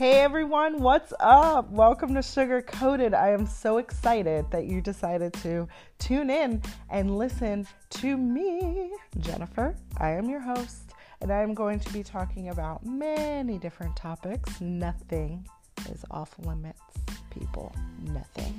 [0.00, 1.70] Hey everyone, what's up?
[1.70, 3.12] Welcome to Sugar Coated.
[3.12, 5.68] I am so excited that you decided to
[5.98, 9.76] tune in and listen to me, Jennifer.
[9.98, 14.58] I am your host, and I am going to be talking about many different topics.
[14.62, 15.46] Nothing
[15.90, 16.80] is off limits,
[17.28, 17.70] people.
[18.04, 18.58] Nothing.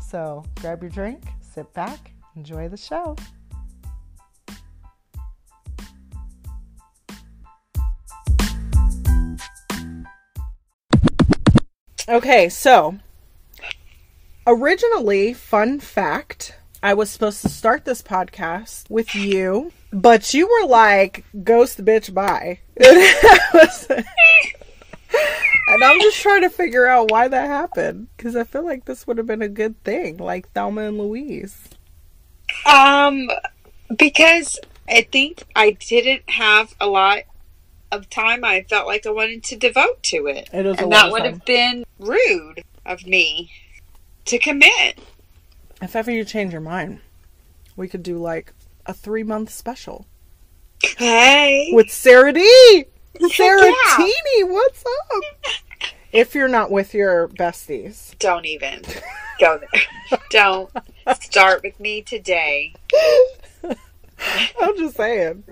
[0.00, 3.14] So grab your drink, sit back, enjoy the show.
[12.08, 12.98] Okay, so
[14.46, 20.66] originally, fun fact, I was supposed to start this podcast with you, but you were
[20.66, 22.60] like, ghost bitch, bye.
[25.68, 29.06] and I'm just trying to figure out why that happened because I feel like this
[29.06, 31.68] would have been a good thing, like Thelma and Louise.
[32.64, 33.28] Um,
[33.98, 37.24] because I think I didn't have a lot
[37.90, 40.48] of time I felt like I wanted to devote to it.
[40.52, 41.32] It and that would time.
[41.32, 43.50] have been rude of me
[44.26, 44.98] to commit.
[45.80, 47.00] If ever you change your mind,
[47.76, 48.52] we could do like
[48.86, 50.06] a three month special
[50.96, 51.70] Hey.
[51.72, 52.84] with Sarah D.
[53.30, 53.96] Sarah yeah.
[53.96, 55.22] Teeny, what's up?
[56.12, 58.16] If you're not with your besties.
[58.18, 58.82] Don't even
[59.40, 60.18] go there.
[60.30, 60.70] Don't
[61.20, 62.74] start with me today.
[63.64, 65.44] I'm just saying.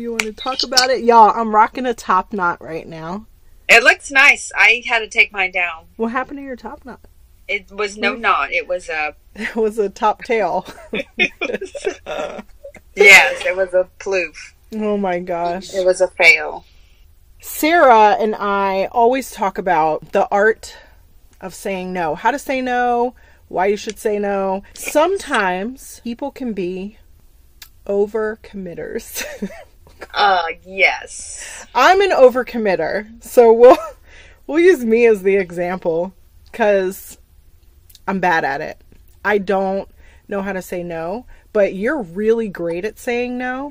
[0.00, 1.04] You want to talk about it?
[1.04, 3.26] Y'all, I'm rocking a top knot right now.
[3.68, 4.50] It looks nice.
[4.56, 5.86] I had to take mine down.
[5.96, 7.00] What happened to your top knot?
[7.48, 8.52] It was no knot.
[8.52, 10.66] It was a It was a top tail.
[10.92, 11.86] yes.
[12.94, 14.54] It was a ploof.
[14.74, 15.74] oh my gosh.
[15.74, 16.64] It was a fail.
[17.40, 20.76] Sarah and I always talk about the art
[21.40, 23.14] of saying no, how to say no,
[23.48, 24.62] why you should say no.
[24.74, 26.98] Sometimes people can be
[27.86, 29.24] over committers.
[30.14, 31.66] Uh, yes.
[31.74, 33.78] I'm an overcommitter, so we'll
[34.46, 36.14] we'll use me as the example
[36.44, 37.18] because
[38.06, 38.80] I'm bad at it.
[39.24, 39.88] I don't
[40.28, 43.70] know how to say no, but you're really great at saying no,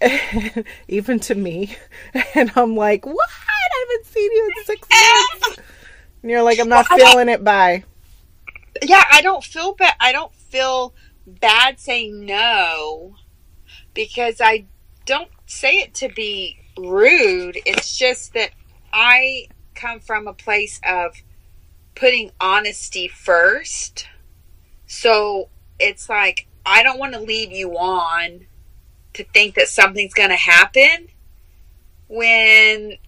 [0.88, 1.76] even to me.
[2.34, 3.28] And I'm like, what?
[3.48, 5.60] I haven't seen you in six months.
[6.22, 7.44] And you're like, I'm not feeling it.
[7.44, 7.84] Bye.
[8.82, 9.94] yeah, I don't feel bad.
[10.00, 10.94] I don't feel
[11.26, 13.16] bad saying no
[13.94, 14.66] because I
[15.06, 17.58] don't say it to be rude.
[17.64, 18.50] It's just that
[18.92, 21.16] I come from a place of
[21.94, 24.06] putting honesty first.
[24.86, 25.48] So
[25.78, 28.46] it's like I don't want to leave you on
[29.14, 31.08] to think that something's going to happen
[32.08, 32.98] when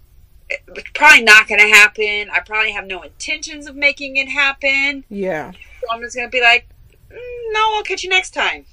[0.49, 2.31] it's probably not going to happen.
[2.31, 5.05] I probably have no intentions of making it happen.
[5.09, 5.53] Yeah.
[5.81, 6.66] So I'm just gonna be like,
[7.10, 8.65] "Mm, no, I'll catch you next time.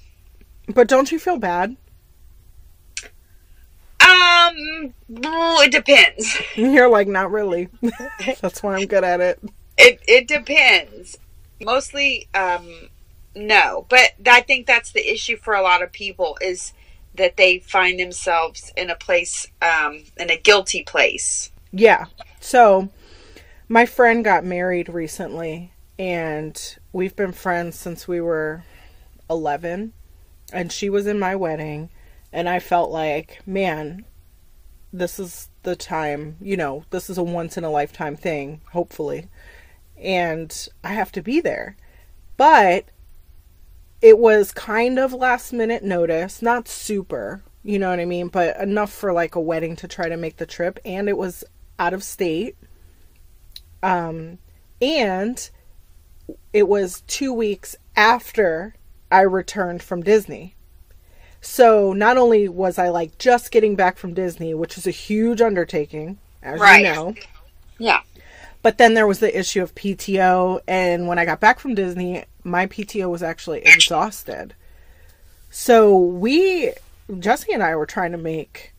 [0.66, 1.76] But don't you feel bad?
[4.76, 6.36] Um, well, it depends.
[6.56, 7.68] You're like, not really.
[8.40, 9.40] That's why I'm good at it.
[9.78, 11.18] It it depends.
[11.60, 12.88] Mostly, um,
[13.34, 13.86] no.
[13.88, 16.72] But I think that's the issue for a lot of people is
[17.14, 21.50] that they find themselves in a place, um, in a guilty place.
[21.72, 22.06] Yeah.
[22.40, 22.90] So,
[23.68, 28.64] my friend got married recently, and we've been friends since we were
[29.28, 29.92] 11.
[30.52, 31.90] And she was in my wedding,
[32.32, 34.04] and I felt like, man,
[34.98, 39.28] this is the time, you know, this is a once in a lifetime thing, hopefully.
[39.96, 41.76] And I have to be there.
[42.36, 42.86] But
[44.02, 48.58] it was kind of last minute notice, not super, you know what I mean, but
[48.58, 51.44] enough for like a wedding to try to make the trip and it was
[51.78, 52.56] out of state.
[53.82, 54.38] Um
[54.80, 55.48] and
[56.52, 58.74] it was 2 weeks after
[59.10, 60.55] I returned from Disney.
[61.46, 65.40] So not only was I like just getting back from Disney, which is a huge
[65.40, 66.78] undertaking, as Right.
[66.84, 67.14] you know,
[67.78, 68.00] Yeah.
[68.62, 72.24] but then there was the issue of PTO, and when I got back from Disney,
[72.42, 74.54] my PTO was actually exhausted.
[75.50, 76.72] So we,
[77.18, 78.72] Jesse and I, were trying to make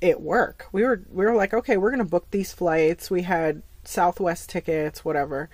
[0.00, 0.66] it work.
[0.72, 3.10] We were we were like, okay, we're gonna book these flights.
[3.10, 5.48] We had Southwest tickets, whatever,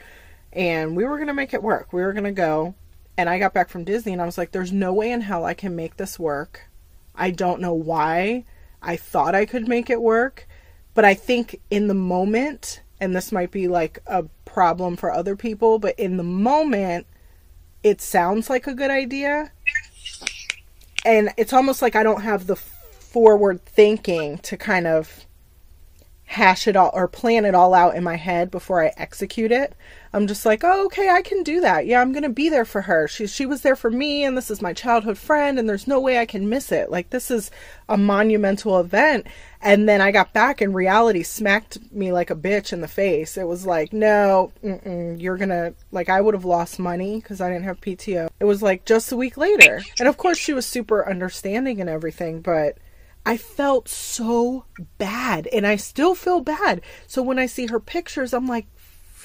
[0.53, 1.93] and we were gonna make it work.
[1.93, 2.75] We were gonna go,
[3.17, 5.45] and I got back from Disney, and I was like, there's no way in hell
[5.45, 6.69] I can make this work.
[7.15, 8.45] I don't know why.
[8.83, 10.47] I thought I could make it work,
[10.95, 15.35] but I think in the moment, and this might be like a problem for other
[15.35, 17.07] people, but in the moment,
[17.83, 19.53] it sounds like a good idea.
[21.05, 25.25] And it's almost like I don't have the forward thinking to kind of
[26.25, 29.75] hash it all or plan it all out in my head before I execute it.
[30.17, 31.87] I'm just like, oh, okay, I can do that.
[31.87, 33.07] Yeah, I'm gonna be there for her.
[33.07, 36.01] She she was there for me, and this is my childhood friend, and there's no
[36.01, 36.91] way I can miss it.
[36.91, 37.51] Like this is
[37.87, 39.27] a monumental event.
[39.61, 43.37] And then I got back, and reality smacked me like a bitch in the face.
[43.37, 47.65] It was like, no, you're gonna like I would have lost money because I didn't
[47.65, 48.31] have PTO.
[48.41, 51.91] It was like just a week later, and of course she was super understanding and
[51.91, 52.79] everything, but
[53.27, 54.67] I felt so
[54.99, 56.81] bad and I still feel bad.
[57.09, 58.67] So when I see her pictures, I'm like,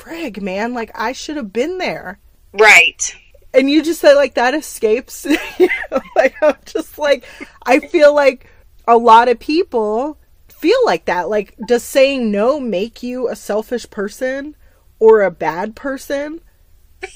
[0.01, 2.19] frig, man, like I should have been there.
[2.53, 3.15] Right.
[3.53, 5.25] And you just said like that escapes.
[6.15, 7.25] like I'm just like
[7.65, 8.49] I feel like
[8.87, 10.17] a lot of people
[10.47, 11.29] feel like that.
[11.29, 14.55] Like does saying no make you a selfish person
[14.99, 16.41] or a bad person?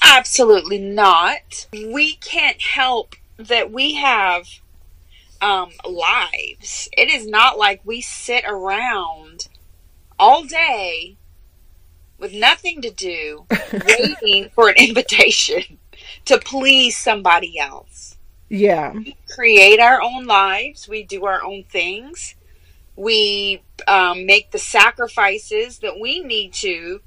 [0.02, 1.66] Absolutely not.
[1.72, 4.46] We can't help that we have
[5.40, 6.88] um, lives.
[6.96, 9.48] It is not like we sit around
[10.18, 11.16] all day
[12.18, 13.46] with nothing to do,
[13.86, 15.78] waiting for an invitation
[16.24, 18.16] to please somebody else.
[18.48, 18.92] Yeah.
[18.92, 22.34] We create our own lives, we do our own things,
[22.94, 27.00] we um, make the sacrifices that we need to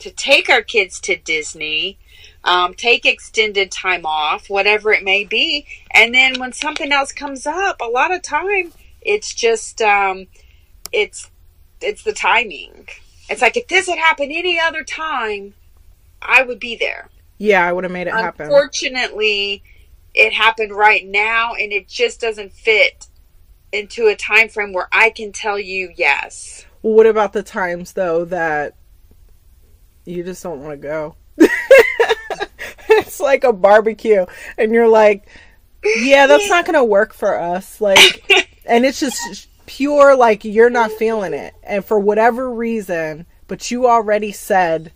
[0.00, 1.96] to take our kids to Disney
[2.44, 5.66] um, take extended time off, whatever it may be.
[5.92, 10.26] And then when something else comes up, a lot of time it's just um,
[10.92, 11.30] it's
[11.80, 12.88] it's the timing.
[13.32, 15.54] It's like if this had happened any other time,
[16.20, 17.08] I would be there.
[17.38, 18.46] Yeah, I would have made it happen.
[18.46, 19.62] Unfortunately,
[20.14, 23.08] it happened right now, and it just doesn't fit
[23.72, 26.64] into a time frame where I can tell you yes.
[26.82, 28.76] Well, what about the times though that
[30.04, 31.16] you just don't want to go?
[32.88, 34.26] it's like a barbecue
[34.58, 35.26] and you're like
[35.82, 38.30] yeah that's not gonna work for us like
[38.66, 41.54] and it's just pure like you're not feeling it.
[41.62, 44.92] And for whatever reason but you already said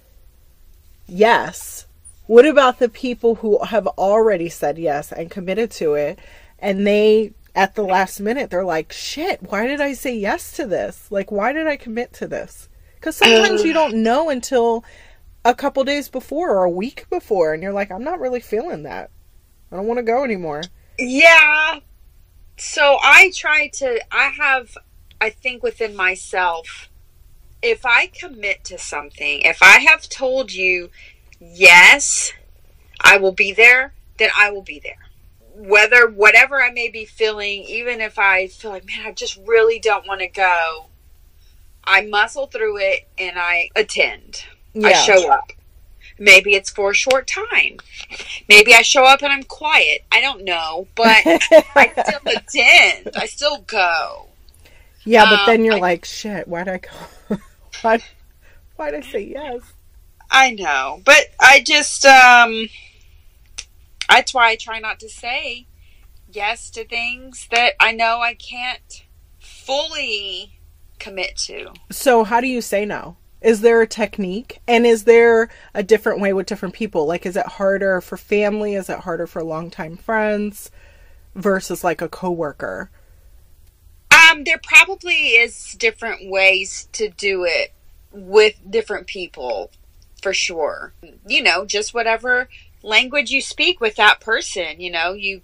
[1.07, 1.87] yes.
[2.27, 6.19] What about the people who have already said yes and committed to it?
[6.59, 10.67] And they at the last minute they're like shit why did i say yes to
[10.67, 11.11] this?
[11.11, 12.69] Like why did i commit to this?
[12.97, 14.85] Because sometimes you don't know until
[15.43, 18.83] a couple days before or a week before and you're like i'm not really feeling
[18.83, 19.11] that.
[19.73, 20.65] I don't want to go anymore.
[20.99, 21.81] Yeah
[22.57, 24.77] so i try to i have
[25.21, 26.89] i think within myself
[27.63, 30.91] if i commit to something if i have told you
[31.41, 32.33] yes
[33.01, 35.07] i will be there then i will be there
[35.55, 39.79] whether whatever i may be feeling even if i feel like man i just really
[39.79, 40.87] don't want to go
[41.85, 44.45] i muscle through it and i attend
[44.77, 44.89] yeah.
[44.89, 45.53] I show up.
[46.19, 47.77] Maybe it's for a short time.
[48.49, 50.05] Maybe I show up and I'm quiet.
[50.11, 51.23] I don't know, but
[51.77, 53.17] I still attend.
[53.17, 54.29] I still go.
[55.05, 57.39] Yeah, but um, then you're I, like, shit, why'd I go?
[57.83, 58.03] why
[58.77, 59.61] why'd I say yes?
[60.31, 61.03] I know.
[61.05, 62.69] But I just um
[64.09, 65.67] that's why I try not to say
[66.33, 69.05] yes to things that I know I can't
[69.39, 70.59] fully
[70.99, 71.73] commit to.
[71.91, 73.17] So how do you say no?
[73.47, 74.61] Is there a technique?
[74.67, 77.07] And is there a different way with different people?
[77.07, 78.75] Like, is it harder for family?
[78.75, 80.73] Is it harder for longtime friends
[81.37, 82.91] versus like a coworker?
[84.11, 87.73] Um, there probably is different ways to do it
[88.11, 89.71] with different people
[90.21, 90.93] for sure.
[91.25, 92.49] You know, just whatever
[92.83, 95.43] language you speak with that person, you know, you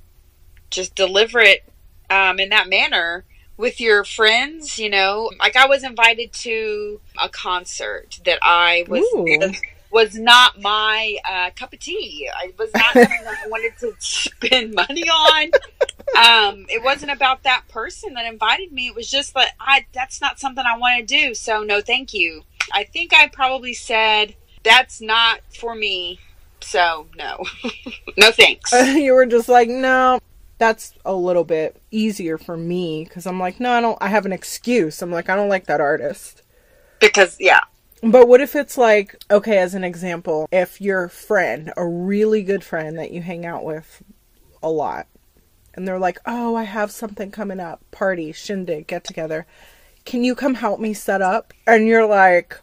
[0.71, 1.63] just deliver it
[2.11, 3.25] um, in that manner
[3.57, 9.05] with your friends, you know, like I was invited to a concert that I was
[9.15, 9.53] Ooh.
[9.91, 12.29] was not my uh, cup of tea.
[12.35, 15.51] I was not something that I wanted to spend money on.
[16.19, 18.89] Um, it wasn't about that person that invited me.
[18.89, 21.35] It was just that I that's not something I want to do.
[21.35, 22.43] So no, thank you.
[22.73, 26.21] I think I probably said that's not for me.
[26.61, 27.45] So no,
[28.17, 28.73] no thanks.
[28.73, 30.21] you were just like no
[30.63, 34.27] that's a little bit easier for me because I'm like, no, I don't, I have
[34.27, 35.03] an excuse.
[35.03, 36.43] I'm like, I don't like that artist.
[37.01, 37.63] Because, yeah.
[38.01, 42.63] But what if it's like, okay, as an example, if your friend, a really good
[42.63, 44.05] friend that you hang out with
[44.63, 45.09] a lot,
[45.75, 49.47] and they're like, oh, I have something coming up, party, shindig, get together.
[50.05, 51.53] Can you come help me set up?
[51.67, 52.61] And you're like,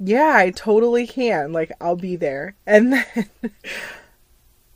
[0.00, 1.52] yeah, I totally can.
[1.52, 2.56] Like, I'll be there.
[2.66, 3.04] And then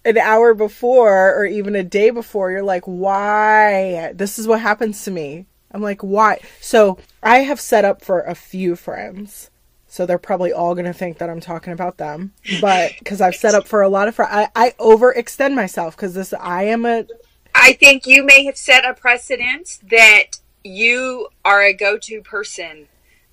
[0.05, 4.13] an hour before or even a day before, you're like, why?
[4.15, 5.47] This is what happens to me.
[5.71, 6.41] I'm like, why?
[6.61, 9.51] So I have set up for a few friends.
[9.87, 12.33] So they're probably all going to think that I'm talking about them.
[12.61, 16.15] But because I've set up for a lot of friends, I, I overextend myself because
[16.15, 17.07] this, I am a.
[17.55, 22.89] I think you may have set a precedent that you are a go to person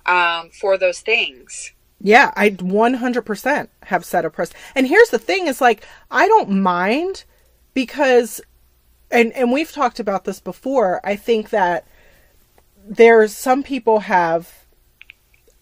[0.06, 1.72] um, for those things.
[2.04, 4.62] Yeah, I 100% have set a precedent.
[4.74, 7.24] And here's the thing is like I don't mind
[7.74, 8.40] because
[9.10, 11.00] and and we've talked about this before.
[11.04, 11.86] I think that
[12.84, 14.66] there's some people have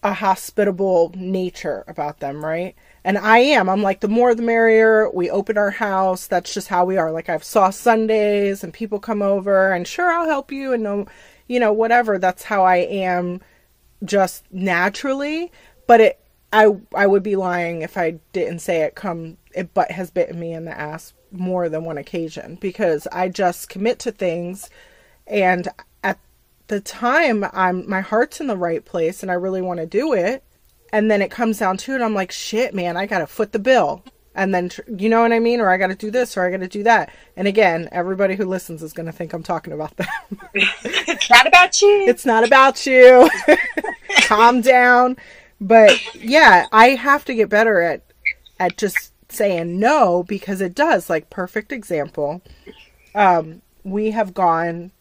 [0.03, 2.75] a hospitable nature about them, right?
[3.05, 3.69] And I am.
[3.69, 5.11] I'm like the more the merrier.
[5.11, 6.27] We open our house.
[6.27, 7.13] That's just how we are.
[7.13, 11.07] Like I've saw Sundays and people come over and sure I'll help you and no
[11.49, 12.19] you know whatever.
[12.19, 13.43] That's how I am
[14.03, 15.53] just naturally,
[15.87, 16.20] but it
[16.53, 20.39] I I would be lying if I didn't say it come it but has bitten
[20.39, 24.69] me in the ass more than one occasion because I just commit to things
[25.27, 25.69] and
[26.03, 26.19] at
[26.67, 30.13] the time I'm my heart's in the right place and I really want to do
[30.13, 30.43] it.
[30.93, 33.53] And then it comes down to it I'm like shit man I got to foot
[33.53, 34.03] the bill.
[34.35, 35.61] And then you know what I mean?
[35.61, 37.15] Or I got to do this or I got to do that.
[37.37, 40.09] And again everybody who listens is going to think I'm talking about them.
[40.83, 42.05] It's not about you.
[42.09, 43.29] It's not about you.
[44.23, 45.17] Calm down
[45.61, 48.03] but yeah, I have to get better at
[48.59, 51.11] at just saying no because it does.
[51.11, 52.43] Like perfect example.
[53.15, 54.93] Um, we have gone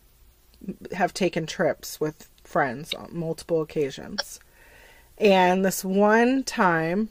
[0.94, 4.40] have taken trips with friends on multiple occasions.
[5.18, 7.10] And this one time,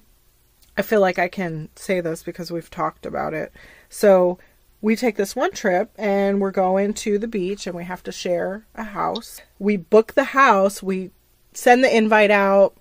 [0.77, 3.53] I feel like I can say this because we've talked about it.
[3.89, 4.39] So,
[4.81, 8.13] we take this one trip and we're going to the beach and we have to
[8.13, 9.41] share a house.
[9.59, 11.11] We book the house, we
[11.53, 12.78] send the invite out,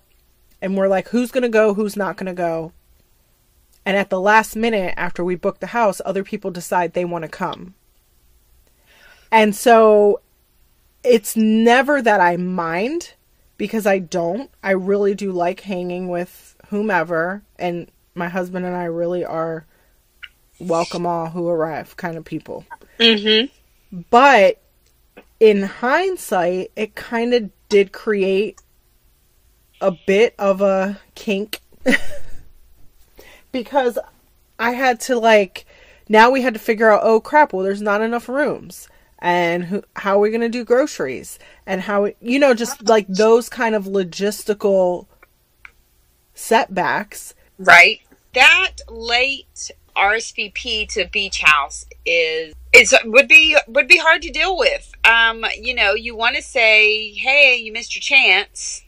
[0.60, 2.72] and we're like, who's going to go, who's not going to go.
[3.84, 7.22] And at the last minute, after we book the house, other people decide they want
[7.22, 7.74] to come.
[9.30, 10.20] And so
[11.04, 13.14] it's never that I mind
[13.56, 14.50] because I don't.
[14.62, 17.42] I really do like hanging with whomever.
[17.58, 19.66] And my husband and I really are
[20.58, 22.64] welcome all who arrive kind of people.
[22.98, 23.46] Mm-hmm.
[24.10, 24.60] But
[25.40, 28.60] in hindsight, it kind of did create
[29.80, 31.60] a bit of a kink.
[33.50, 33.98] Because
[34.58, 35.64] I had to like
[36.08, 38.88] now we had to figure out oh crap well there's not enough rooms.
[39.20, 41.38] And who, how are we going to do groceries?
[41.66, 45.06] And how you know just like those kind of logistical
[46.34, 47.34] setbacks.
[47.58, 48.00] Right.
[48.34, 54.56] That late RSVP to beach house is is would be would be hard to deal
[54.58, 54.92] with.
[55.04, 58.84] Um you know you want to say hey you missed your chance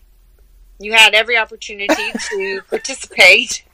[0.81, 3.65] you had every opportunity to participate.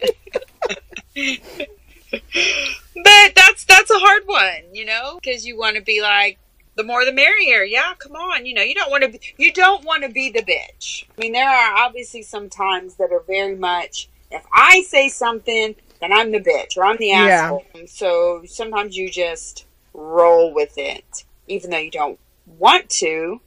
[2.13, 6.39] but that's that's a hard one, you know, because you want to be like
[6.75, 7.63] the more the merrier.
[7.63, 10.31] Yeah, come on, you know, you don't want to be, you don't want to be
[10.31, 11.05] the bitch.
[11.17, 15.75] I mean, there are obviously some times that are very much if I say something,
[16.01, 17.65] then I'm the bitch or I'm the asshole.
[17.75, 17.83] Yeah.
[17.87, 22.19] So sometimes you just roll with it, even though you don't
[22.59, 23.41] want to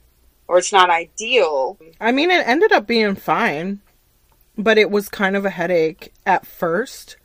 [0.50, 1.78] or it's not ideal.
[2.00, 3.78] I mean, it ended up being fine,
[4.58, 7.16] but it was kind of a headache at first.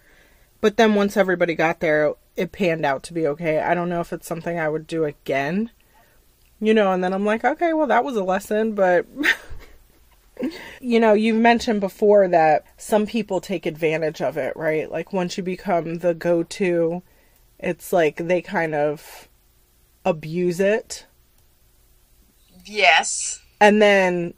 [0.62, 3.62] But then once everybody got there, it panned out to be okay.
[3.62, 5.72] I don't know if it's something I would do again.
[6.60, 9.08] You know, and then I'm like, okay, well, that was a lesson, but.
[10.80, 14.92] you know, you mentioned before that some people take advantage of it, right?
[14.92, 17.02] Like once you become the go to,
[17.58, 19.28] it's like they kind of
[20.06, 21.08] abuse it
[22.66, 23.42] Yes.
[23.60, 24.34] And then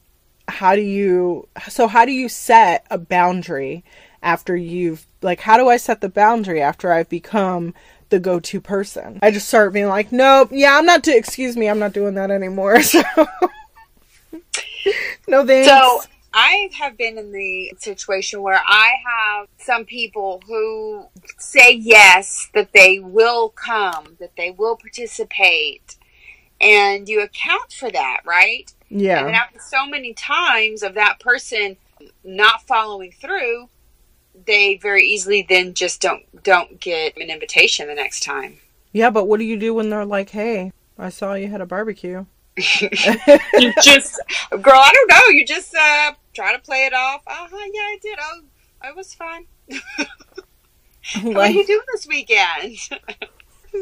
[0.48, 3.84] how do you so how do you set a boundary
[4.24, 7.74] after you've like how do I set the boundary after I've become
[8.10, 9.20] the go-to person?
[9.22, 12.16] I just start being like, "Nope, yeah, I'm not to excuse me, I'm not doing
[12.16, 13.04] that anymore." So
[15.28, 15.68] No thanks.
[15.68, 16.02] So
[16.34, 21.06] I have been in the situation where I have some people who
[21.38, 25.97] say yes, that they will come, that they will participate,
[26.60, 28.74] and you account for that, right?
[28.90, 29.26] Yeah.
[29.26, 31.78] And after so many times of that person
[32.24, 33.70] not following through,
[34.46, 38.58] they very easily then just don't don't get an invitation the next time.
[38.92, 41.66] Yeah, but what do you do when they're like, "Hey, I saw you had a
[41.66, 42.26] barbecue."
[42.58, 45.28] you just, girl, I don't know.
[45.30, 47.22] You just uh, try to play it off.
[47.28, 47.70] Uh huh.
[47.74, 48.20] Yeah, I did.
[48.22, 48.42] Oh,
[48.86, 49.46] it was fun.
[51.34, 52.78] what are you doing this weekend?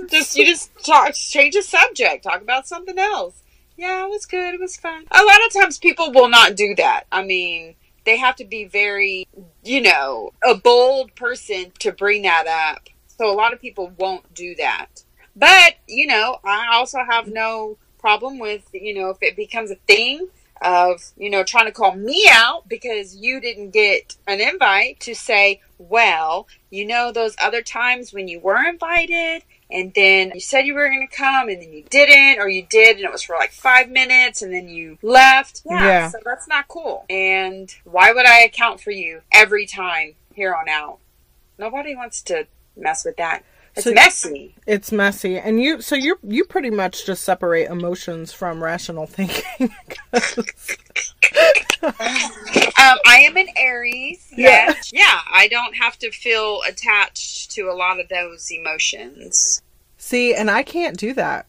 [0.10, 3.42] Just you just talk, change the subject, talk about something else.
[3.78, 4.54] Yeah, it was good.
[4.54, 5.06] It was fun.
[5.12, 7.04] A lot of times people will not do that.
[7.12, 7.76] I mean,
[8.06, 9.28] they have to be very,
[9.64, 12.88] you know, a bold person to bring that up.
[13.08, 15.04] So a lot of people won't do that.
[15.36, 19.76] But, you know, I also have no problem with, you know, if it becomes a
[19.88, 20.28] thing
[20.62, 25.14] of, you know, trying to call me out because you didn't get an invite to
[25.14, 30.66] say, well, you know, those other times when you were invited and then you said
[30.66, 33.24] you were going to come and then you didn't or you did and it was
[33.24, 35.62] for like five minutes and then you left.
[35.66, 36.10] Yeah, Yeah.
[36.10, 37.06] so that's not cool.
[37.10, 41.00] And why would i account for you every time here on out?
[41.58, 43.44] Nobody wants to mess with that
[43.76, 48.32] it's So- messy It's messy, and you so you you pretty much just separate emotions
[48.34, 49.44] from rational thinking.
[51.84, 51.94] um,
[53.06, 54.74] i am an aries Yeah.
[54.92, 59.62] yeah i don't have to feel attached to a lot of those emotions
[59.98, 61.48] See, and I can't do that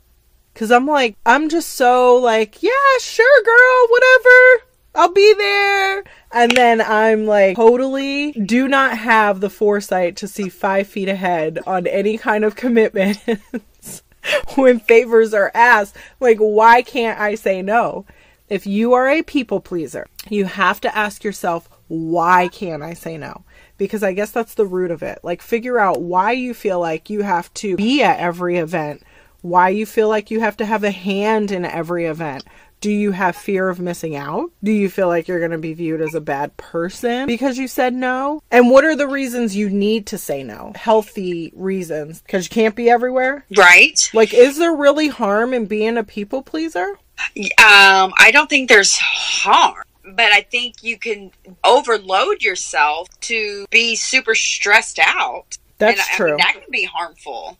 [0.54, 4.64] because I'm like I'm just so like yeah, sure, girl, whatever.
[4.96, 6.04] I'll be there.
[6.32, 11.60] And then I'm like, totally do not have the foresight to see five feet ahead
[11.66, 13.18] on any kind of commitment
[14.56, 15.96] when favors are asked.
[16.18, 18.06] Like, why can't I say no?
[18.48, 23.18] If you are a people pleaser, you have to ask yourself, why can't I say
[23.18, 23.44] no?
[23.76, 25.18] Because I guess that's the root of it.
[25.22, 29.02] Like, figure out why you feel like you have to be at every event,
[29.42, 32.44] why you feel like you have to have a hand in every event.
[32.80, 34.50] Do you have fear of missing out?
[34.62, 37.68] Do you feel like you're going to be viewed as a bad person because you
[37.68, 38.42] said no?
[38.50, 40.72] And what are the reasons you need to say no?
[40.76, 42.20] Healthy reasons.
[42.22, 43.44] Because you can't be everywhere?
[43.56, 46.98] right Like, is there really harm in being a people pleaser?
[47.36, 51.32] Um, I don't think there's harm, but I think you can
[51.64, 55.56] overload yourself to be super stressed out.
[55.78, 56.26] That's and, I true.
[56.28, 57.58] mean, that can be harmful.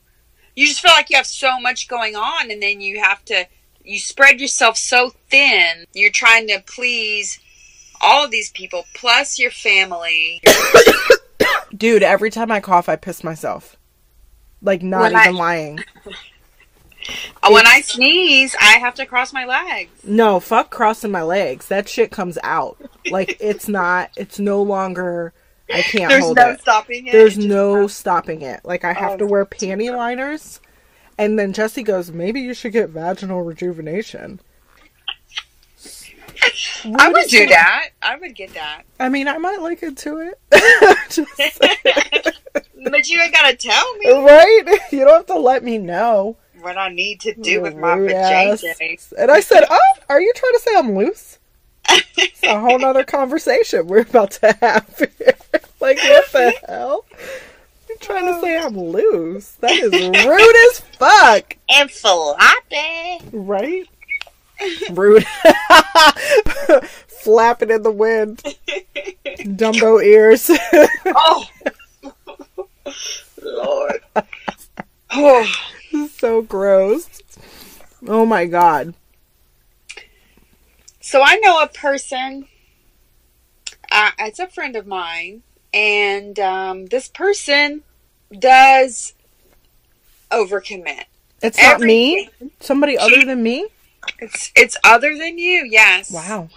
[0.54, 3.46] You just feel like you have so much going on, and then you have to
[3.86, 5.84] you spread yourself so thin.
[5.94, 7.38] You're trying to please
[8.00, 10.42] all of these people plus your family.
[11.76, 13.76] Dude, every time I cough, I piss myself.
[14.62, 15.78] Like, not When I- even lying.
[17.40, 19.92] Oh, when I sneeze, I have to cross my legs.
[20.02, 21.68] No, fuck crossing my legs.
[21.68, 22.78] That shit comes out.
[23.12, 25.32] Like, it's not, it's no longer,
[25.72, 26.60] I can't There's hold no it.
[26.60, 27.12] stopping it.
[27.12, 28.62] There's It no stopping it.
[28.64, 29.16] Like, I have Oh.
[29.18, 30.60] to wear panty liners.
[31.18, 34.40] And then Jesse goes, maybe you should get vaginal rejuvenation.
[36.98, 37.90] I would do that.
[38.02, 38.82] I would get that.
[39.00, 40.38] I mean, I might look into it.
[42.88, 44.78] But you ain't gotta tell me right?
[44.92, 46.36] You don't have to let me know.
[46.60, 49.12] what I need to do with my vajayjay.
[49.18, 51.38] And I said, "Oh, are you trying to say I'm loose?"
[52.16, 55.34] It's a whole nother conversation we're about to have here.
[55.80, 57.04] like, what the hell?
[58.00, 59.52] You're trying to say I'm loose?
[59.60, 63.18] That is rude as fuck, And floppy.
[63.32, 63.88] right?
[64.90, 65.24] Rude.
[67.08, 68.42] Flapping in the wind.
[69.24, 70.50] Dumbo ears.
[71.06, 71.44] Oh,
[73.42, 74.00] Lord.
[75.10, 75.52] Oh,
[76.18, 77.08] so gross.
[78.06, 78.94] Oh my god.
[81.00, 82.46] so I know a person.
[83.90, 85.42] Uh, it's a friend of mine,
[85.76, 87.82] and um, this person
[88.36, 89.12] does
[90.30, 91.04] overcommit.
[91.42, 92.22] It's not me.
[92.26, 92.50] Everything.
[92.60, 93.68] Somebody other than me.
[94.18, 95.68] It's it's other than you.
[95.70, 96.10] Yes.
[96.10, 96.48] Wow.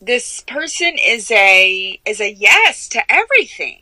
[0.00, 3.80] this person is a is a yes to everything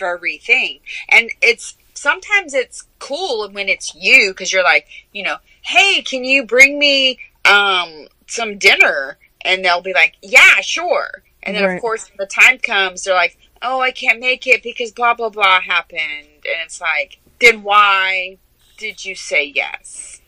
[0.00, 6.02] everything and it's sometimes it's cool when it's you because you're like you know hey
[6.02, 11.64] can you bring me um some dinner and they'll be like yeah sure and then
[11.64, 11.74] Right.
[11.74, 15.14] of course when the time comes they're like oh i can't make it because blah
[15.14, 18.38] blah blah happened and it's like then why
[18.78, 20.20] did you say yes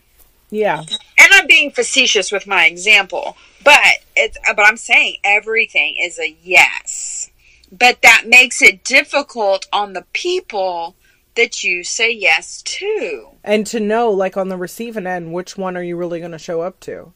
[0.51, 0.81] Yeah.
[0.81, 3.79] and I'm being facetious with my example, but
[4.15, 7.31] it's but I'm saying everything is a yes.
[7.73, 10.95] But that makes it difficult on the people
[11.35, 13.31] that you say yes to.
[13.43, 16.39] And to know, like on the receiving end, which one are you really going to
[16.39, 17.13] show up to?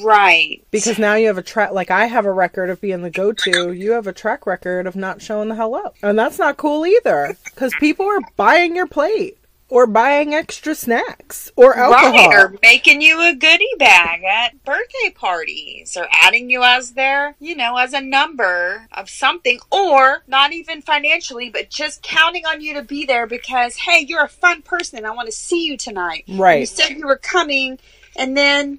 [0.00, 0.64] Right.
[0.70, 3.32] Because now you have a track, like I have a record of being the go
[3.32, 5.96] to, you have a track record of not showing the hell up.
[6.02, 7.36] And that's not cool either.
[7.44, 12.28] Because people are buying your plate or buying extra snacks or alcohol.
[12.28, 17.34] Right, or making you a goodie bag at birthday parties, or adding you as their,
[17.40, 22.60] you know, as a number of something, or not even financially, but just counting on
[22.60, 25.64] you to be there because, hey, you're a fun person and I want to see
[25.64, 26.24] you tonight.
[26.28, 26.60] Right.
[26.60, 27.78] You said you were coming,
[28.14, 28.78] and then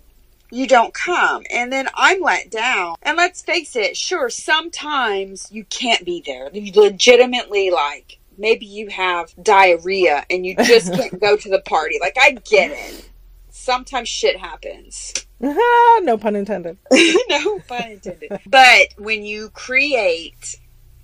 [0.53, 2.95] you don't come, and then I'm let down.
[3.01, 6.49] And let's face it, sure, sometimes you can't be there.
[6.53, 8.19] You legitimately like.
[8.37, 11.97] Maybe you have diarrhea and you just can't go to the party.
[11.99, 13.09] Like, I get it.
[13.49, 15.13] Sometimes shit happens.
[15.39, 16.77] no pun intended.
[17.29, 18.39] no pun intended.
[18.47, 20.57] But when you create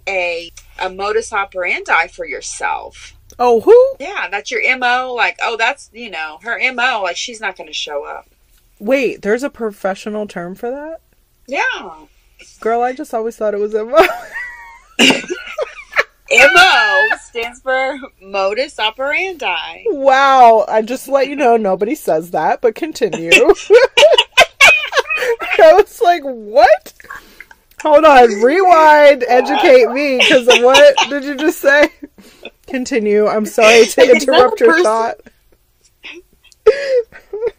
[0.07, 3.95] a a modus operandi for yourself, Oh, who?
[3.99, 5.13] yeah, that's your mo.
[5.13, 7.01] Like, oh, that's you know her mo.
[7.03, 8.27] Like, she's not going to show up.
[8.79, 11.01] Wait, there's a professional term for that?
[11.47, 12.05] Yeah,
[12.61, 13.97] Girl, I just always thought it was MO.
[16.53, 19.83] mo stands for modus operandi.
[19.87, 20.65] Wow.
[20.67, 23.31] I just let you know nobody says that, but continue.
[25.61, 26.93] I was like, what?
[27.81, 28.29] Hold on.
[28.41, 29.25] Rewind.
[29.27, 30.17] Educate me.
[30.19, 31.89] Because what did you just say?
[32.67, 33.27] Continue.
[33.27, 34.83] I'm sorry to interrupt your person?
[34.83, 35.17] thought.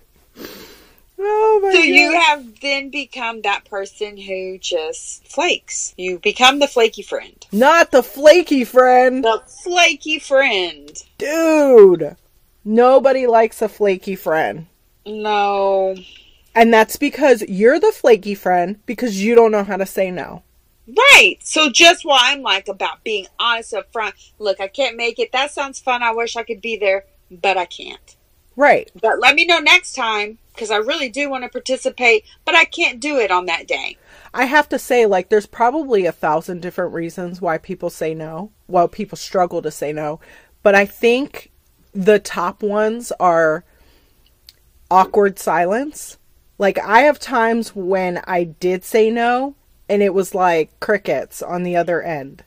[1.23, 1.85] oh my So god.
[1.85, 5.95] you have then become that person who just flakes.
[5.97, 7.47] You become the flaky friend.
[7.53, 9.25] Not the flaky friend.
[9.25, 10.91] The flaky friend.
[11.19, 12.17] Dude.
[12.65, 14.67] Nobody likes a flaky friend.
[15.07, 15.97] No.
[16.55, 20.43] And that's because you're the flaky friend because you don't know how to say no.
[20.89, 21.37] Right.
[21.43, 24.15] So just what I'm like about being honest up front.
[24.39, 25.33] Look, I can't make it.
[25.33, 26.03] That sounds fun.
[26.03, 28.17] I wish I could be there, but I can't.
[28.57, 28.91] Right.
[29.01, 32.65] But let me know next time because I really do want to participate, but I
[32.65, 33.97] can't do it on that day.
[34.33, 38.53] I have to say, like, there's probably a thousand different reasons why people say no,
[38.67, 40.21] why people struggle to say no.
[40.63, 41.51] But I think
[41.93, 43.65] the top ones are
[44.91, 46.19] awkward silence.
[46.59, 49.57] Like, I have times when I did say no,
[49.89, 52.45] and it was like crickets on the other end.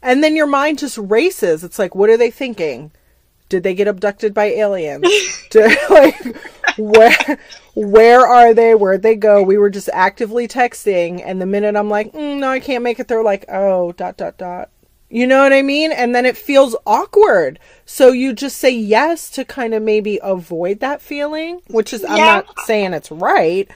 [0.00, 1.64] And then your mind just races.
[1.64, 2.92] It's like, what are they thinking?
[3.48, 5.06] Did they get abducted by aliens?
[5.50, 6.36] Did, like,
[6.76, 7.38] where
[7.74, 8.74] where are they?
[8.74, 9.42] Where'd they go?
[9.42, 13.00] We were just actively texting, and the minute I'm like, mm, no, I can't make
[13.00, 14.70] it, they're like, oh, dot dot dot.
[15.08, 15.92] You know what I mean?
[15.92, 17.60] And then it feels awkward.
[17.84, 22.18] So you just say yes to kind of maybe avoid that feeling, which is I'm
[22.18, 23.70] not saying it's right,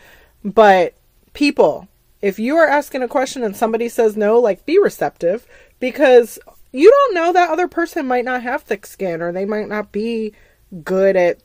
[0.44, 0.94] but
[1.32, 1.86] people,
[2.20, 5.46] if you are asking a question and somebody says no, like be receptive
[5.78, 6.38] because
[6.72, 9.92] you don't know that other person might not have thick skin or they might not
[9.92, 10.32] be
[10.84, 11.38] good at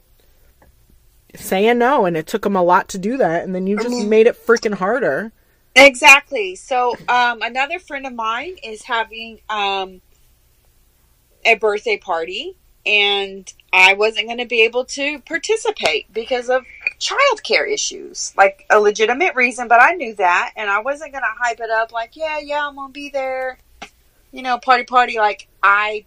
[1.39, 4.05] saying no and it took them a lot to do that and then you just
[4.07, 5.31] made it freaking harder.
[5.75, 6.55] Exactly.
[6.55, 10.01] So, um, another friend of mine is having um,
[11.43, 16.65] a birthday party, and I wasn't going to be able to participate because of
[16.99, 19.67] childcare issues, like a legitimate reason.
[19.67, 22.67] But I knew that, and I wasn't going to hype it up like, yeah, yeah,
[22.67, 23.57] I'm going to be there.
[24.31, 25.17] You know, party, party.
[25.17, 26.05] Like I,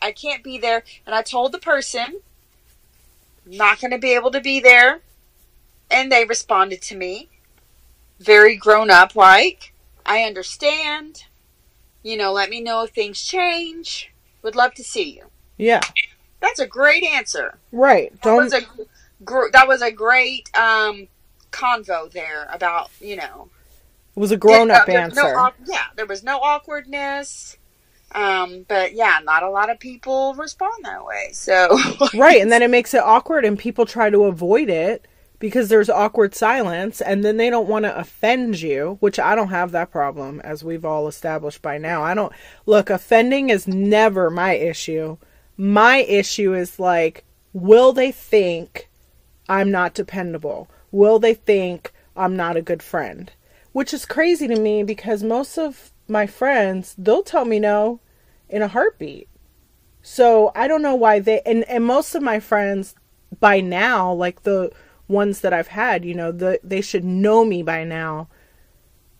[0.00, 2.20] I can't be there, and I told the person,
[3.46, 5.00] not going to be able to be there,
[5.90, 7.28] and they responded to me.
[8.18, 9.72] Very grown up like
[10.06, 11.24] i understand.
[12.02, 14.12] You know let me know if things change.
[14.42, 15.26] Would love to see you.
[15.58, 15.80] Yeah.
[16.40, 17.58] that's a great answer.
[17.72, 18.12] Right.
[18.12, 18.60] that Don't was a
[19.24, 21.08] gr- that was a great um
[21.50, 23.50] convo there about you know.
[24.16, 25.38] It was a grown up no answer.
[25.38, 27.58] awk- yeah there was no awkwardness
[28.12, 31.76] um but yeah not a lot of people respond that way so
[32.14, 35.06] right, and then it makes it awkward and people try to avoid it
[35.38, 39.48] because there's awkward silence and then they don't want to offend you, which I don't
[39.48, 42.02] have that problem as we've all established by now.
[42.02, 42.32] I don't
[42.64, 45.18] look, offending is never my issue.
[45.56, 48.88] My issue is like will they think
[49.48, 50.68] I'm not dependable?
[50.90, 53.30] Will they think I'm not a good friend?
[53.72, 58.00] Which is crazy to me because most of my friends, they'll tell me no
[58.48, 59.28] in a heartbeat.
[60.02, 62.94] So I don't know why they and, and most of my friends
[63.40, 64.70] by now, like the
[65.08, 68.28] ones that I've had, you know, the they should know me by now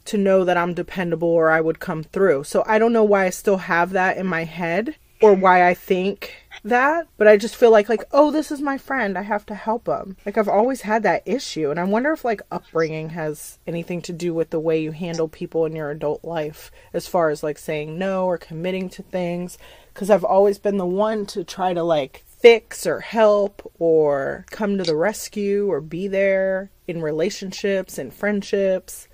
[0.07, 2.45] to know that I'm dependable or I would come through.
[2.45, 5.75] So I don't know why I still have that in my head or why I
[5.75, 6.35] think
[6.69, 9.55] that, but I just feel like like oh, this is my friend, I have to
[9.55, 10.17] help him.
[10.25, 14.13] Like I've always had that issue and I wonder if like upbringing has anything to
[14.13, 17.59] do with the way you handle people in your adult life as far as like
[17.59, 19.59] saying no or committing to things
[19.95, 24.77] cuz I've always been the one to try to like fix or help or come
[24.79, 29.09] to the rescue or be there in relationships and friendships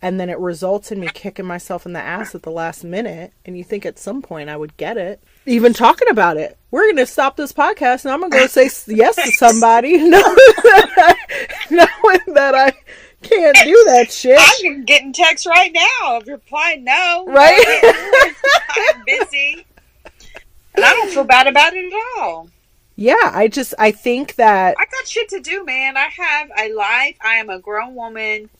[0.00, 3.32] and then it results in me kicking myself in the ass at the last minute
[3.44, 6.56] and you think at some point I would get it even talking about it.
[6.70, 9.96] We're going to stop this podcast and I'm going to go say yes to somebody.
[9.98, 12.72] Knowing that I, knowing that I
[13.22, 14.38] can't do that shit.
[14.64, 17.24] I'm getting texts right now of replying no.
[17.26, 17.64] Right?
[18.70, 19.64] I'm busy.
[20.74, 22.48] And i don't feel bad about it at all.
[22.94, 25.96] Yeah I just I think that I got shit to do, man.
[25.96, 27.16] I have a life.
[27.20, 28.50] I am a grown woman.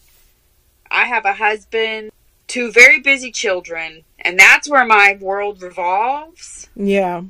[0.90, 2.10] I have a husband,
[2.48, 6.68] two very busy children, and that's where my world revolves.
[6.74, 7.22] yeah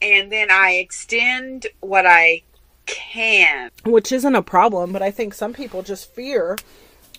[0.00, 2.42] And then I extend what I
[2.86, 3.70] can.
[3.84, 6.56] which isn't a problem, but I think some people just fear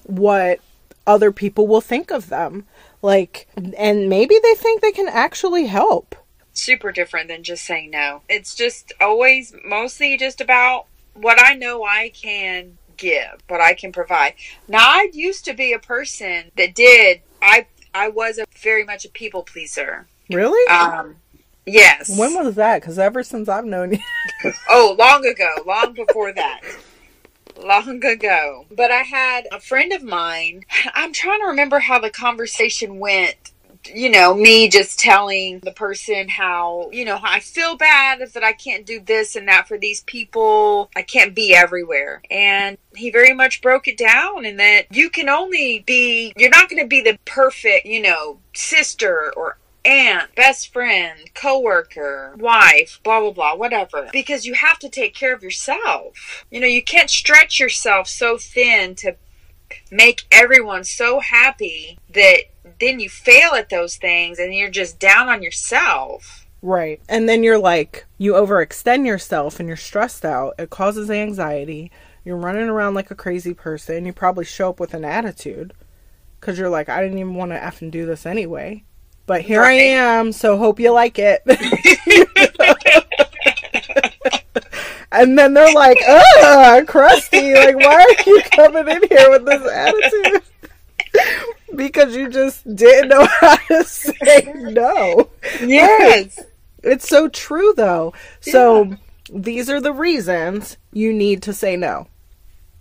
[0.04, 0.60] what
[1.08, 2.66] other people will think of them.
[3.02, 6.16] Like, and maybe they think they can actually help.
[6.54, 8.22] Super different than just saying no.
[8.30, 13.92] It's just always mostly just about what I know I can give, but I can
[13.92, 14.34] provide.
[14.68, 17.22] Now, I used to be a person that did.
[17.42, 20.08] I I was a very much a people pleaser.
[20.30, 20.68] Really?
[20.70, 21.18] Um,
[21.66, 22.16] Yes.
[22.18, 22.82] When was that?
[22.82, 24.00] Because ever since I've known you,
[24.70, 26.62] Oh, long ago, long before that.
[27.58, 28.66] Long ago.
[28.70, 30.66] But I had a friend of mine.
[30.94, 33.52] I'm trying to remember how the conversation went.
[33.94, 38.44] You know, me just telling the person how, you know, how I feel bad that
[38.44, 40.90] I can't do this and that for these people.
[40.96, 42.22] I can't be everywhere.
[42.30, 46.70] And he very much broke it down in that you can only be, you're not
[46.70, 53.20] going to be the perfect, you know, sister or aunt, best friend, coworker, wife, blah
[53.20, 54.10] blah blah, whatever.
[54.12, 56.46] Because you have to take care of yourself.
[56.50, 59.16] You know, you can't stretch yourself so thin to
[59.92, 62.40] make everyone so happy that
[62.80, 66.46] then you fail at those things and you're just down on yourself.
[66.62, 67.00] right?
[67.08, 70.56] And then you're like, you overextend yourself and you're stressed out.
[70.58, 71.92] It causes anxiety.
[72.24, 74.06] You're running around like a crazy person.
[74.06, 75.74] You probably show up with an attitude
[76.40, 78.84] because you're like, I didn't even want to effing do this anyway.
[79.28, 81.42] But here I am, so hope you like it.
[85.12, 87.54] and then they're like, ugh, crusty.
[87.56, 90.42] Like, why are you coming in here with this attitude?
[91.76, 95.30] Because you just didn't know how to say no.
[95.62, 96.40] Yes.
[96.86, 98.14] It's so true, though.
[98.42, 98.96] So,
[99.34, 102.06] these are the reasons you need to say no.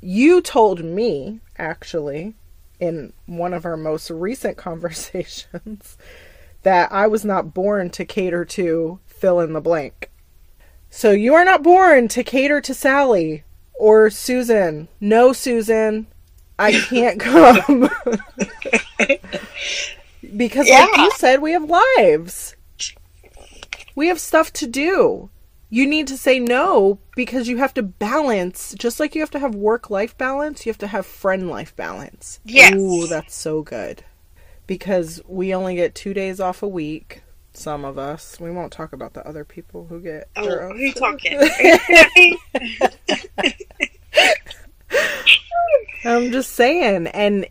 [0.02, 2.34] You told me, actually,
[2.78, 5.96] in one of our most recent conversations,
[6.64, 10.10] that I was not born to cater to fill in the blank.
[10.90, 14.88] So, you are not born to cater to Sally or Susan.
[15.00, 16.08] No, Susan,
[16.58, 17.88] I can't come.
[20.36, 22.56] Because, like you said, we have lives.
[23.94, 25.30] We have stuff to do.
[25.70, 29.38] You need to say no because you have to balance, just like you have to
[29.38, 32.38] have work life balance, you have to have friend life balance.
[32.44, 32.74] Yes.
[32.74, 34.04] Ooh, that's so good.
[34.66, 37.22] Because we only get two days off a week,
[37.52, 38.38] some of us.
[38.40, 40.92] We won't talk about the other people who get oh, their Oh, own who you
[40.92, 41.40] talking?
[46.04, 47.06] I'm just saying.
[47.08, 47.46] And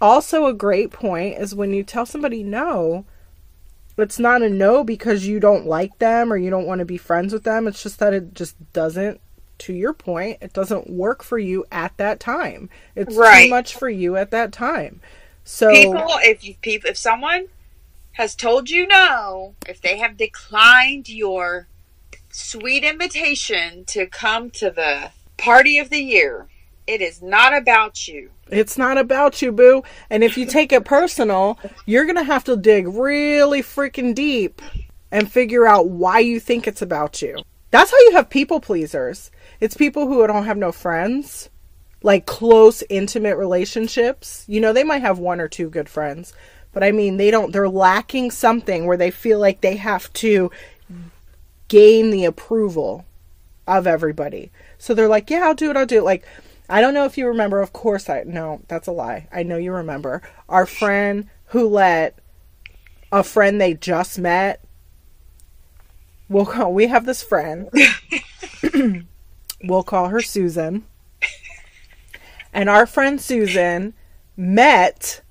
[0.00, 3.04] also, a great point is when you tell somebody no,
[3.98, 6.96] it's not a no because you don't like them or you don't want to be
[6.96, 7.66] friends with them.
[7.68, 9.20] It's just that it just doesn't,
[9.58, 12.70] to your point, it doesn't work for you at that time.
[12.96, 13.42] It's Right.
[13.42, 15.00] too much for you at that time.
[15.44, 17.46] So, people if you people if someone
[18.12, 21.68] has told you no if they have declined your
[22.30, 26.48] sweet invitation to come to the party of the year
[26.86, 29.82] it is not about you It's not about you, boo.
[30.08, 34.60] And if you take it personal, you're going to have to dig really freaking deep
[35.10, 37.42] and figure out why you think it's about you.
[37.70, 39.30] That's how you have people pleasers.
[39.60, 41.50] It's people who don't have no friends,
[42.02, 44.44] like close, intimate relationships.
[44.48, 46.32] You know, they might have one or two good friends,
[46.72, 50.50] but I mean, they don't, they're lacking something where they feel like they have to
[51.68, 53.04] gain the approval
[53.66, 54.50] of everybody.
[54.78, 56.04] So they're like, yeah, I'll do it, I'll do it.
[56.04, 56.26] Like,
[56.70, 59.28] I don't know if you remember, of course I, no, that's a lie.
[59.32, 60.22] I know you remember.
[60.48, 62.16] Our friend who let
[63.10, 64.64] a friend they just met,
[66.28, 67.68] we'll call, we have this friend,
[69.64, 70.84] we'll call her Susan.
[72.52, 73.94] And our friend Susan
[74.36, 75.22] met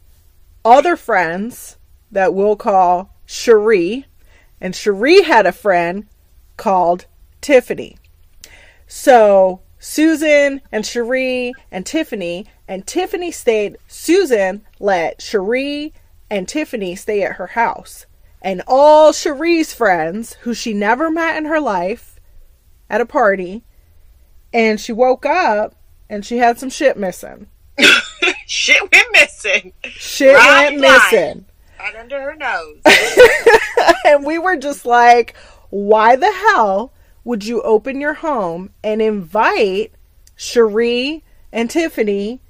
[0.65, 1.78] other friends
[2.12, 4.06] that we'll call Cherie.
[4.60, 6.08] And Cherie had a friend
[6.58, 7.06] called
[7.39, 7.97] Tiffany.
[8.88, 15.93] So Susan and Cherie and Tiffany, and Tiffany stayed, Susan let Cherie
[16.29, 18.05] and Tiffany stay at her house.
[18.41, 22.19] And all Cherie's friends, who she never met in her life,
[22.89, 23.63] at a party,
[24.53, 25.75] and she woke up
[26.09, 27.47] and she had some shit missing.
[28.47, 31.45] shit went missing Shit Right, went missing.
[31.79, 32.81] right under her nose
[34.05, 35.35] and we were just like,
[35.69, 36.91] why the hell
[37.29, 39.91] would you open your home and invite
[40.35, 42.41] Cherie and Tiffany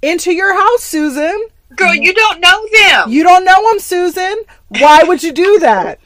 [0.00, 1.48] into your house, Susan?
[1.76, 4.36] girl you don't know them You don't know them, Susan.
[4.68, 6.00] Why would you do that?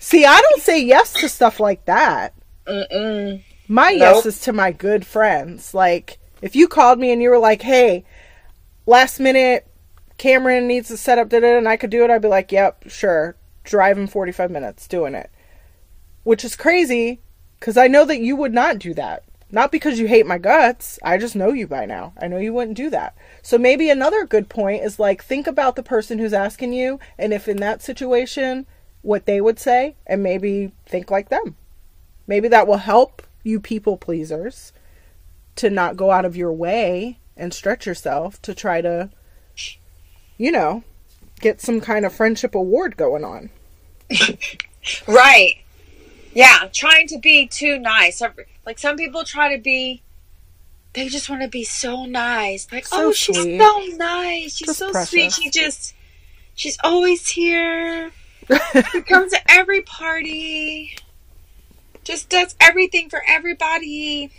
[0.00, 2.34] See, I don't say yes to stuff like that.
[2.66, 3.44] Mm-mm.
[3.68, 4.00] My Nope.
[4.00, 5.72] yes is to my good friends.
[5.72, 8.04] Like, if you called me and you were like, hey,
[8.86, 9.68] last minute,
[10.18, 12.82] Cameron needs to set up, da and I could do it, I'd be like, yep,
[12.88, 13.36] sure.
[13.62, 15.30] Driving 45 minutes, doing it.
[16.22, 17.20] Which is crazy,
[17.58, 19.24] because I know that you would not do that.
[19.52, 20.98] Not because you hate my guts.
[21.02, 22.12] I just know you by now.
[22.20, 23.16] I know you wouldn't do that.
[23.42, 27.32] So maybe another good point is like, think about the person who's asking you, and
[27.32, 28.66] if in that situation,
[29.02, 31.56] what they would say, and maybe think like them.
[32.26, 34.72] Maybe that will help you people pleasers
[35.56, 39.10] to not go out of your way and stretch yourself to try to,
[40.36, 40.84] you know,
[41.40, 43.50] get some kind of friendship award going on.
[45.08, 45.56] right.
[46.32, 48.22] Yeah, trying to be too nice.
[48.64, 50.02] Like some people try to be
[50.92, 52.66] they just want to be so nice.
[52.72, 53.60] Like, So oh, she's sweet.
[53.60, 54.56] so nice.
[54.56, 55.10] She's Just so precious.
[55.10, 55.32] sweet.
[55.32, 55.94] She just,
[56.54, 58.10] she's always here.
[58.90, 60.96] She comes to every party.
[62.02, 64.32] Just does everything for everybody.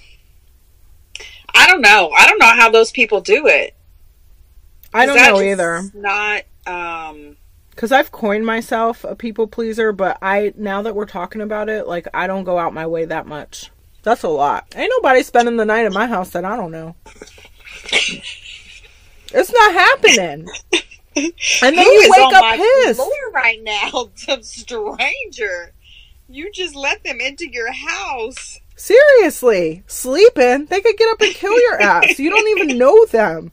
[1.56, 2.12] I don't know.
[2.18, 3.74] I don't know how those people do it.
[4.94, 5.84] I don't know either.
[5.94, 6.44] Not.
[6.68, 7.38] Um.
[7.82, 11.88] Because I've coined myself a people pleaser, but I now that we're talking about it,
[11.88, 13.72] like I don't go out my way that much.
[14.04, 14.68] That's a lot.
[14.76, 16.96] Ain't nobody spending the night at my house that I don't know.
[19.34, 20.48] It's not happening.
[21.16, 22.98] And then Who you is wake on up my pissed.
[22.98, 24.12] floor right now?
[24.16, 25.74] Some stranger.
[26.30, 28.60] You just let them into your house.
[28.76, 32.20] Seriously, sleeping, they could get up and kill your ass.
[32.20, 33.52] You don't even know them.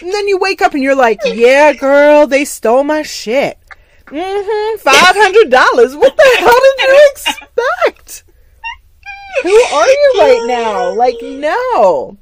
[0.00, 3.58] And then you wake up and you're like, yeah, girl, they stole my shit.
[4.06, 5.98] Mm-hmm, $500.
[5.98, 8.24] What the hell did you expect?
[9.42, 10.94] Who are you right now?
[10.94, 12.16] Like, no.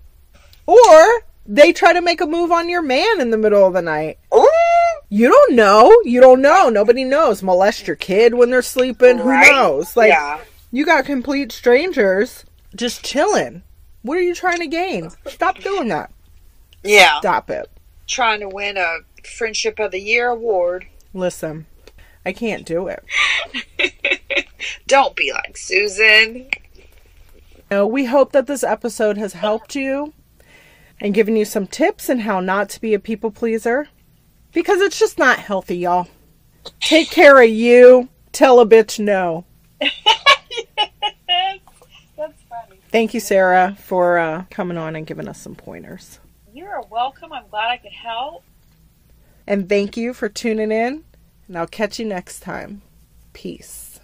[0.66, 3.82] Or they try to make a move on your man in the middle of the
[3.82, 4.18] night.
[4.34, 4.48] Ooh.
[5.10, 5.94] You don't know.
[6.04, 6.68] You don't know.
[6.68, 7.42] Nobody knows.
[7.42, 9.18] Molest your kid when they're sleeping.
[9.18, 9.46] Right?
[9.46, 9.96] Who knows?
[9.96, 10.40] Like, yeah.
[10.72, 12.44] you got complete strangers
[12.74, 13.62] just chilling.
[14.02, 15.10] What are you trying to gain?
[15.26, 16.10] Stop doing that.
[16.82, 17.20] Yeah.
[17.20, 17.70] Stop it.
[18.06, 20.86] Trying to win a Friendship of the Year award.
[21.12, 21.66] Listen,
[22.26, 23.04] I can't do it.
[24.86, 26.48] Don't be like Susan.
[27.72, 30.12] Uh, we hope that this episode has helped you
[31.00, 33.88] and given you some tips on how not to be a people pleaser
[34.52, 36.08] because it's just not healthy, y'all.
[36.80, 38.08] Take care of you.
[38.32, 39.44] Tell a bitch no.
[39.80, 39.92] That's
[42.16, 42.80] funny.
[42.90, 46.20] Thank you, Sarah, for uh, coming on and giving us some pointers.
[46.52, 47.32] You're welcome.
[47.32, 48.44] I'm glad I could help.
[49.46, 51.04] And thank you for tuning in.
[51.48, 52.82] And I'll catch you next time.
[53.32, 54.00] Peace.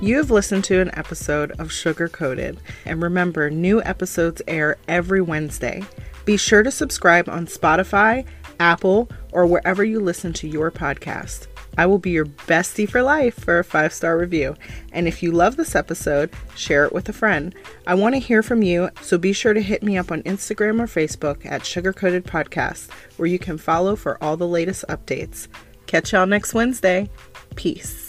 [0.00, 2.58] You have listened to an episode of Sugar Coated.
[2.86, 5.82] And remember, new episodes air every Wednesday.
[6.24, 8.24] Be sure to subscribe on Spotify,
[8.58, 11.48] Apple, or wherever you listen to your podcast.
[11.76, 14.56] I will be your bestie for life for a five star review.
[14.92, 17.54] And if you love this episode, share it with a friend.
[17.86, 20.80] I want to hear from you, so be sure to hit me up on Instagram
[20.80, 25.48] or Facebook at Sugar Coated Podcast, where you can follow for all the latest updates.
[25.86, 27.08] Catch y'all next Wednesday.
[27.56, 27.99] Peace.